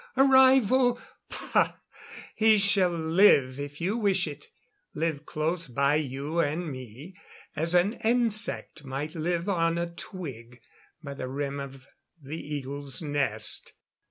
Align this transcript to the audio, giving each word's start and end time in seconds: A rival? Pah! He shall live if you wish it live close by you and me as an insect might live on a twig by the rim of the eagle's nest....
A 0.17 0.23
rival? 0.23 0.99
Pah! 1.29 1.73
He 2.33 2.57
shall 2.57 2.89
live 2.89 3.59
if 3.59 3.79
you 3.79 3.97
wish 3.99 4.25
it 4.27 4.47
live 4.95 5.27
close 5.27 5.67
by 5.67 5.93
you 5.97 6.39
and 6.39 6.71
me 6.71 7.15
as 7.55 7.75
an 7.75 7.93
insect 8.03 8.83
might 8.83 9.13
live 9.13 9.47
on 9.47 9.77
a 9.77 9.93
twig 9.93 10.59
by 11.03 11.13
the 11.13 11.27
rim 11.27 11.59
of 11.59 11.85
the 12.19 12.39
eagle's 12.39 12.99
nest.... 13.03 13.73